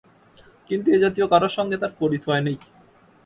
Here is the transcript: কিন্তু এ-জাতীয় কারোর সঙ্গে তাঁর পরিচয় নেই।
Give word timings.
কিন্তু 0.69 0.87
এ-জাতীয় 0.91 1.27
কারোর 1.27 1.55
সঙ্গে 1.57 1.77
তাঁর 1.77 1.93
পরিচয় 1.99 2.41
নেই। 2.41 2.57